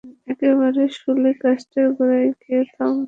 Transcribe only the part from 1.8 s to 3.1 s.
গোড়ায় গিয়ে থামল।